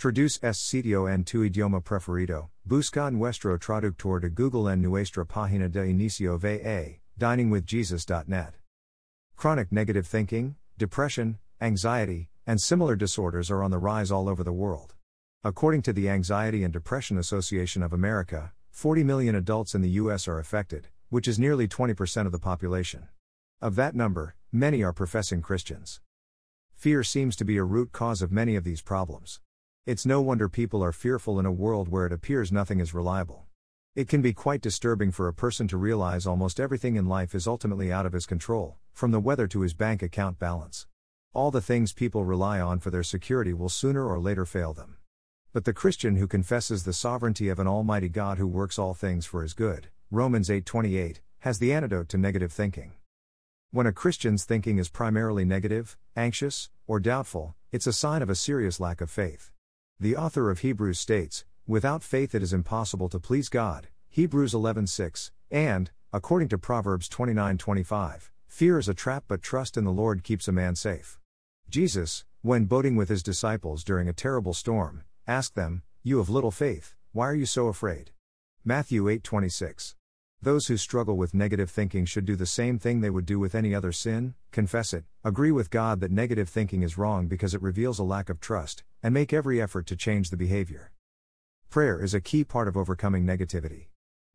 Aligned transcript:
Traduce 0.00 0.38
es 0.42 0.56
sitio 0.56 1.06
en 1.12 1.24
tu 1.24 1.42
idioma 1.42 1.84
preferido. 1.84 2.48
Busca 2.66 3.10
nuestro 3.12 3.58
traductor 3.58 4.18
de 4.18 4.30
Google 4.30 4.66
en 4.66 4.80
nuestra 4.80 5.26
página 5.26 5.70
de 5.70 5.90
inicio 5.90 6.38
va, 6.38 7.00
diningwithjesus.net. 7.18 8.54
Chronic 9.36 9.70
negative 9.70 10.06
thinking, 10.06 10.56
depression, 10.78 11.38
anxiety, 11.60 12.30
and 12.46 12.62
similar 12.62 12.96
disorders 12.96 13.50
are 13.50 13.62
on 13.62 13.70
the 13.70 13.78
rise 13.78 14.10
all 14.10 14.26
over 14.26 14.42
the 14.42 14.54
world. 14.54 14.94
According 15.44 15.82
to 15.82 15.92
the 15.92 16.08
Anxiety 16.08 16.64
and 16.64 16.72
Depression 16.72 17.18
Association 17.18 17.82
of 17.82 17.92
America, 17.92 18.52
40 18.70 19.04
million 19.04 19.34
adults 19.34 19.74
in 19.74 19.82
the 19.82 20.00
U.S. 20.00 20.26
are 20.26 20.38
affected, 20.38 20.88
which 21.10 21.28
is 21.28 21.38
nearly 21.38 21.68
20% 21.68 22.24
of 22.24 22.32
the 22.32 22.38
population. 22.38 23.08
Of 23.60 23.76
that 23.76 23.94
number, 23.94 24.34
many 24.50 24.82
are 24.82 24.94
professing 24.94 25.42
Christians. 25.42 26.00
Fear 26.74 27.02
seems 27.02 27.36
to 27.36 27.44
be 27.44 27.58
a 27.58 27.64
root 27.64 27.92
cause 27.92 28.22
of 28.22 28.32
many 28.32 28.56
of 28.56 28.64
these 28.64 28.80
problems. 28.80 29.40
It's 29.86 30.04
no 30.04 30.20
wonder 30.20 30.50
people 30.50 30.84
are 30.84 30.92
fearful 30.92 31.40
in 31.40 31.46
a 31.46 31.50
world 31.50 31.88
where 31.88 32.04
it 32.04 32.12
appears 32.12 32.52
nothing 32.52 32.80
is 32.80 32.92
reliable. 32.92 33.46
It 33.94 34.08
can 34.08 34.20
be 34.20 34.34
quite 34.34 34.60
disturbing 34.60 35.10
for 35.10 35.26
a 35.26 35.32
person 35.32 35.66
to 35.68 35.78
realize 35.78 36.26
almost 36.26 36.60
everything 36.60 36.96
in 36.96 37.06
life 37.06 37.34
is 37.34 37.46
ultimately 37.46 37.90
out 37.90 38.04
of 38.04 38.12
his 38.12 38.26
control, 38.26 38.76
from 38.92 39.10
the 39.10 39.18
weather 39.18 39.46
to 39.48 39.62
his 39.62 39.72
bank 39.72 40.02
account 40.02 40.38
balance. 40.38 40.86
All 41.32 41.50
the 41.50 41.62
things 41.62 41.94
people 41.94 42.26
rely 42.26 42.60
on 42.60 42.78
for 42.78 42.90
their 42.90 43.02
security 43.02 43.54
will 43.54 43.70
sooner 43.70 44.06
or 44.06 44.20
later 44.20 44.44
fail 44.44 44.74
them. 44.74 44.98
But 45.54 45.64
the 45.64 45.72
Christian 45.72 46.16
who 46.16 46.26
confesses 46.26 46.84
the 46.84 46.92
sovereignty 46.92 47.48
of 47.48 47.58
an 47.58 47.66
almighty 47.66 48.10
God 48.10 48.36
who 48.36 48.46
works 48.46 48.78
all 48.78 48.92
things 48.92 49.24
for 49.24 49.40
his 49.40 49.54
good, 49.54 49.88
Romans 50.10 50.50
8:28, 50.50 51.22
has 51.38 51.58
the 51.58 51.72
antidote 51.72 52.10
to 52.10 52.18
negative 52.18 52.52
thinking. 52.52 52.92
When 53.70 53.86
a 53.86 53.92
Christian's 53.92 54.44
thinking 54.44 54.76
is 54.76 54.90
primarily 54.90 55.46
negative, 55.46 55.96
anxious, 56.14 56.68
or 56.86 57.00
doubtful, 57.00 57.56
it's 57.72 57.86
a 57.86 57.94
sign 57.94 58.20
of 58.20 58.28
a 58.28 58.34
serious 58.34 58.78
lack 58.78 59.00
of 59.00 59.10
faith. 59.10 59.50
The 60.02 60.16
author 60.16 60.48
of 60.48 60.60
Hebrews 60.60 60.98
states, 60.98 61.44
Without 61.66 62.02
faith 62.02 62.34
it 62.34 62.42
is 62.42 62.54
impossible 62.54 63.10
to 63.10 63.20
please 63.20 63.50
God, 63.50 63.88
Hebrews 64.08 64.54
11:6, 64.54 65.30
and, 65.50 65.90
according 66.10 66.48
to 66.48 66.56
Proverbs 66.56 67.06
29:25, 67.06 68.30
fear 68.46 68.78
is 68.78 68.88
a 68.88 68.94
trap 68.94 69.24
but 69.28 69.42
trust 69.42 69.76
in 69.76 69.84
the 69.84 69.92
Lord 69.92 70.24
keeps 70.24 70.48
a 70.48 70.52
man 70.52 70.74
safe. 70.74 71.20
Jesus, 71.68 72.24
when 72.40 72.64
boating 72.64 72.96
with 72.96 73.10
his 73.10 73.22
disciples 73.22 73.84
during 73.84 74.08
a 74.08 74.14
terrible 74.14 74.54
storm, 74.54 75.04
asked 75.26 75.54
them, 75.54 75.82
"You 76.02 76.16
have 76.16 76.30
little 76.30 76.50
faith, 76.50 76.94
why 77.12 77.28
are 77.28 77.34
you 77.34 77.44
so 77.44 77.66
afraid?" 77.68 78.12
Matthew 78.64 79.06
8:26. 79.06 79.96
Those 80.42 80.68
who 80.68 80.78
struggle 80.78 81.18
with 81.18 81.34
negative 81.34 81.70
thinking 81.70 82.06
should 82.06 82.24
do 82.24 82.34
the 82.34 82.46
same 82.46 82.78
thing 82.78 83.02
they 83.02 83.10
would 83.10 83.26
do 83.26 83.38
with 83.38 83.54
any 83.54 83.74
other 83.74 83.92
sin 83.92 84.32
confess 84.52 84.94
it, 84.94 85.04
agree 85.22 85.52
with 85.52 85.68
God 85.68 86.00
that 86.00 86.10
negative 86.10 86.48
thinking 86.48 86.82
is 86.82 86.96
wrong 86.96 87.26
because 87.26 87.52
it 87.52 87.60
reveals 87.60 87.98
a 87.98 88.04
lack 88.04 88.30
of 88.30 88.40
trust, 88.40 88.82
and 89.02 89.12
make 89.12 89.34
every 89.34 89.60
effort 89.60 89.84
to 89.88 89.96
change 89.96 90.30
the 90.30 90.38
behavior. 90.38 90.92
Prayer 91.68 92.02
is 92.02 92.14
a 92.14 92.22
key 92.22 92.42
part 92.42 92.68
of 92.68 92.76
overcoming 92.76 93.26
negativity. 93.26 93.88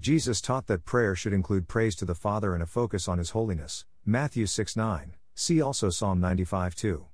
Jesus 0.00 0.40
taught 0.40 0.68
that 0.68 0.86
prayer 0.86 1.14
should 1.14 1.34
include 1.34 1.68
praise 1.68 1.94
to 1.96 2.06
the 2.06 2.14
Father 2.14 2.54
and 2.54 2.62
a 2.62 2.66
focus 2.66 3.06
on 3.06 3.18
His 3.18 3.30
holiness. 3.30 3.84
Matthew 4.06 4.46
6 4.46 4.76
9. 4.76 5.16
See 5.34 5.60
also 5.60 5.90
Psalm 5.90 6.18
95 6.18 6.74
2. 6.76 7.04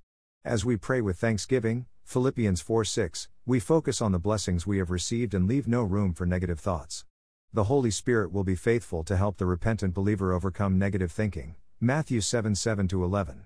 As 0.45 0.65
we 0.65 0.77
pray 0.77 1.01
with 1.01 1.19
thanksgiving, 1.19 1.87
Philippians 2.05 2.61
4 2.61 2.85
6, 2.85 3.29
we 3.45 3.59
focus 3.59 4.01
on 4.01 4.13
the 4.13 4.21
blessings 4.21 4.65
we 4.65 4.79
have 4.79 4.91
received 4.91 5.35
and 5.35 5.49
leave 5.49 5.67
no 5.67 5.83
room 5.83 6.15
for 6.15 6.25
negative 6.25 6.61
thoughts 6.61 7.05
the 7.53 7.65
Holy 7.65 7.91
Spirit 7.91 8.33
will 8.33 8.45
be 8.45 8.55
faithful 8.55 9.03
to 9.05 9.17
help 9.17 9.39
the 9.39 9.47
repentant 9.47 9.95
believer 9.95 10.33
overcome 10.33 10.79
negative 10.79 11.11
thinking. 11.11 11.55
Matthew 11.81 12.21
7 12.21 12.55
7 12.55 12.89
11. 12.93 13.45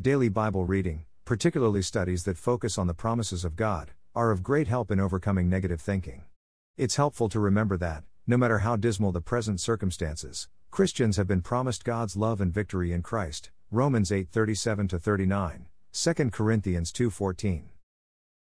Daily 0.00 0.28
Bible 0.28 0.64
reading, 0.64 1.04
particularly 1.24 1.82
studies 1.82 2.24
that 2.24 2.38
focus 2.38 2.76
on 2.76 2.86
the 2.86 2.94
promises 2.94 3.44
of 3.44 3.54
God, 3.54 3.92
are 4.16 4.30
of 4.30 4.42
great 4.42 4.66
help 4.66 4.90
in 4.90 4.98
overcoming 4.98 5.48
negative 5.48 5.80
thinking. 5.80 6.24
It's 6.76 6.96
helpful 6.96 7.28
to 7.28 7.38
remember 7.38 7.76
that, 7.76 8.02
no 8.26 8.36
matter 8.36 8.58
how 8.58 8.76
dismal 8.76 9.12
the 9.12 9.20
present 9.20 9.60
circumstances, 9.60 10.48
Christians 10.70 11.16
have 11.16 11.28
been 11.28 11.42
promised 11.42 11.84
God's 11.84 12.16
love 12.16 12.40
and 12.40 12.52
victory 12.52 12.92
in 12.92 13.02
Christ. 13.02 13.50
Romans 13.70 14.10
8:37 14.10 14.88
39, 14.88 15.68
2 15.92 16.30
Corinthians 16.32 16.90
2:14. 16.90 17.68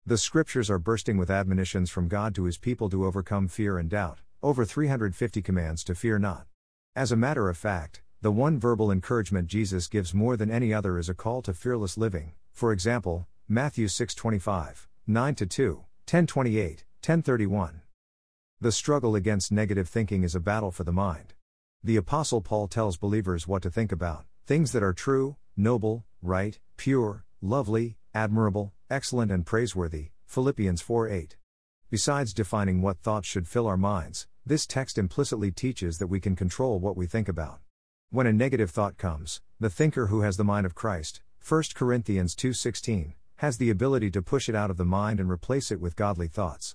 The 0.05 0.19
scriptures 0.19 0.71
are 0.71 0.79
bursting 0.79 1.17
with 1.17 1.31
admonitions 1.31 1.91
from 1.91 2.07
God 2.07 2.35
to 2.37 2.45
his 2.45 2.59
people 2.59 2.89
to 2.91 3.05
overcome 3.05 3.49
fear 3.49 3.79
and 3.79 3.91
doubt 3.91 4.21
over 4.43 4.65
350 4.65 5.43
commands 5.43 5.85
to 5.85 5.95
fear 5.95 6.19
not. 6.19 6.47
As 6.95 7.13
a 7.13 7.17
matter 7.17 7.49
of 7.49 7.57
fact, 7.57 8.03
the 8.23 8.33
one 8.33 8.59
verbal 8.59 8.91
encouragement 8.91 9.47
Jesus 9.47 9.89
gives 9.89 10.15
more 10.15 10.37
than 10.37 10.51
any 10.51 10.73
other 10.73 10.99
is 10.99 11.09
a 11.09 11.15
call 11.15 11.43
to 11.43 11.53
fearless 11.53 11.99
living. 11.99 12.33
For 12.53 12.73
example, 12.73 13.27
Matthew 13.49 13.87
6:25, 13.87 14.89
9 15.07 15.35
to 15.35 15.47
2, 15.47 15.85
10:28, 16.07 16.85
10:31. 17.03 17.83
The 18.61 18.73
struggle 18.73 19.15
against 19.15 19.53
negative 19.53 19.89
thinking 19.89 20.23
is 20.23 20.35
a 20.35 20.41
battle 20.41 20.71
for 20.71 20.85
the 20.85 20.93
mind. 20.93 21.35
The 21.85 21.97
apostle 21.97 22.41
Paul 22.41 22.69
tells 22.69 22.97
believers 22.97 23.47
what 23.47 23.63
to 23.63 23.71
think 23.71 23.93
about, 23.93 24.25
things 24.47 24.73
that 24.73 24.83
are 24.83 24.95
true, 24.95 25.37
noble, 25.57 26.07
right, 26.23 26.59
pure, 26.77 27.25
lovely, 27.41 27.99
admirable, 28.15 28.73
excellent 28.91 29.31
and 29.31 29.45
praiseworthy. 29.45 30.11
Philippians 30.25 30.81
4:8. 30.83 31.37
Besides 31.89 32.35
defining 32.35 32.83
what 32.83 32.99
thoughts 32.99 33.29
should 33.29 33.47
fill 33.47 33.69
our 33.69 33.77
minds, 33.77 34.27
this 34.45 34.67
text 34.67 34.99
implicitly 34.99 35.53
teaches 35.53 35.99
that 35.99 36.09
we 36.09 36.19
can 36.19 36.35
control 36.35 36.81
what 36.81 36.97
we 36.97 37.07
think 37.07 37.29
about. 37.29 37.61
When 38.11 38.27
a 38.27 38.33
negative 38.33 38.73
thought 38.73 38.97
comes, 38.97 39.41
the 39.61 39.71
thinker 39.71 40.09
who 40.09 40.23
has 40.23 40.37
the 40.37 40.43
mind 40.43 40.67
of 40.67 40.75
Christ, 40.75 41.21
1 41.41 41.77
Corinthians 41.77 42.35
2:16, 42.35 43.15
has 43.37 43.59
the 43.59 43.71
ability 43.71 44.11
to 44.11 44.21
push 44.21 44.49
it 44.49 44.57
out 44.57 44.69
of 44.69 44.79
the 44.79 44.85
mind 44.85 45.21
and 45.21 45.31
replace 45.31 45.71
it 45.71 45.81
with 45.81 45.95
godly 45.95 46.27
thoughts. 46.27 46.75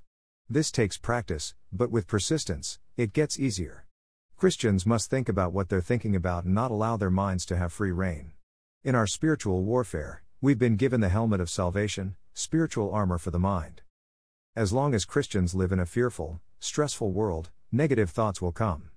This 0.50 0.72
takes 0.72 0.98
practice, 0.98 1.56
but 1.74 1.92
with 1.92 2.08
persistence, 2.08 2.80
it 2.96 3.12
gets 3.12 3.38
easier. 3.38 3.86
Christians 4.38 4.86
must 4.86 5.10
think 5.10 5.28
about 5.28 5.52
what 5.52 5.68
they're 5.68 5.82
thinking 5.82 6.16
about 6.16 6.46
and 6.46 6.56
not 6.56 6.72
allow 6.72 6.96
their 6.96 7.12
minds 7.12 7.46
to 7.48 7.58
have 7.58 7.74
free 7.74 7.92
rein. 7.92 8.32
In 8.86 8.96
our 8.96 9.08
spiritual 9.08 9.66
warfare, 9.66 10.24
we've 10.40 10.58
been 10.58 10.78
given 10.78 11.02
the 11.02 11.10
helmet 11.10 11.42
of 11.42 11.50
salvation, 11.50 12.16
spiritual 12.34 12.94
armor 12.94 13.18
for 13.18 13.32
the 13.32 13.40
mind. 13.40 13.82
As 14.54 14.74
long 14.74 14.94
as 14.94 15.06
Christians 15.06 15.56
live 15.56 15.72
in 15.72 15.80
a 15.80 15.86
fearful, 15.86 16.42
stressful 16.60 17.14
world, 17.14 17.52
negative 17.72 18.10
thoughts 18.10 18.42
will 18.42 18.52
come. 18.52 18.90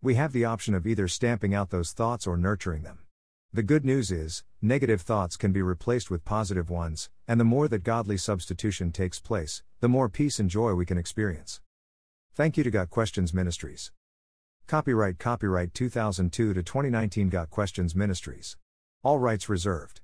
We 0.00 0.14
have 0.14 0.32
the 0.32 0.44
option 0.44 0.72
of 0.72 0.86
either 0.86 1.08
stamping 1.08 1.52
out 1.52 1.70
those 1.70 1.90
thoughts 1.90 2.28
or 2.28 2.36
nurturing 2.36 2.84
them. 2.84 3.00
The 3.52 3.64
good 3.64 3.84
news 3.84 4.12
is, 4.12 4.44
negative 4.62 5.00
thoughts 5.00 5.36
can 5.36 5.50
be 5.50 5.62
replaced 5.62 6.12
with 6.12 6.24
positive 6.24 6.70
ones, 6.70 7.10
and 7.26 7.40
the 7.40 7.44
more 7.44 7.66
that 7.66 7.82
godly 7.82 8.16
substitution 8.18 8.92
takes 8.92 9.18
place, 9.18 9.64
the 9.80 9.88
more 9.88 10.08
peace 10.08 10.38
and 10.38 10.48
joy 10.48 10.74
we 10.74 10.86
can 10.86 10.96
experience. 10.96 11.60
Thank 12.32 12.56
you 12.56 12.62
to 12.62 12.70
Got 12.70 12.90
Questions 12.90 13.34
Ministries. 13.34 13.90
Copyright 14.68 15.18
Copyright 15.18 15.74
2002 15.74 16.54
to 16.54 16.62
2019 16.62 17.30
Got 17.30 17.50
Questions 17.50 17.96
Ministries. 17.96 18.56
All 19.02 19.18
rights 19.18 19.48
reserved. 19.48 20.02